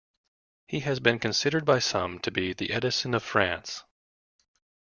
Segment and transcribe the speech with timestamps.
[0.67, 3.83] He has been considered by some to be "the Edison of France".